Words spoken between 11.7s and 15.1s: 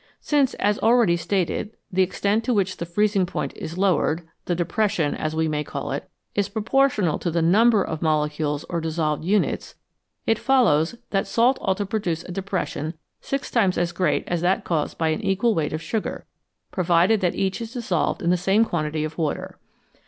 to produce a depression six times as great as that caused by